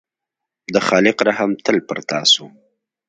د 0.73 0.75
خالق 0.87 1.17
رحم 1.27 1.51
تل 1.65 1.77
پر 1.87 1.99
تا 2.09 2.19
شو. 2.31 2.45